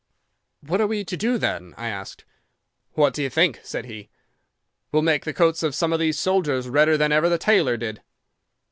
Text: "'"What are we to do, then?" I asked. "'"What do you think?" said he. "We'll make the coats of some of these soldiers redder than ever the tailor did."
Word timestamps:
"'"What 0.61 0.81
are 0.81 0.87
we 0.87 1.05
to 1.05 1.15
do, 1.15 1.37
then?" 1.37 1.75
I 1.77 1.87
asked. 1.89 2.25
"'"What 2.93 3.13
do 3.13 3.21
you 3.21 3.29
think?" 3.29 3.59
said 3.61 3.85
he. 3.85 4.09
"We'll 4.91 5.03
make 5.03 5.25
the 5.25 5.31
coats 5.31 5.61
of 5.61 5.75
some 5.75 5.93
of 5.93 5.99
these 5.99 6.17
soldiers 6.17 6.67
redder 6.67 6.97
than 6.97 7.11
ever 7.11 7.29
the 7.29 7.37
tailor 7.37 7.77
did." 7.77 8.01